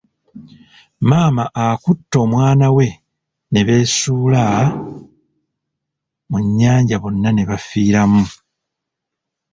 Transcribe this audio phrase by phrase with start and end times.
[1.09, 2.87] Maama akutte omwana we
[3.51, 4.43] ne beesuula
[6.29, 8.23] mu nnyanja bonna ne bafiiramu.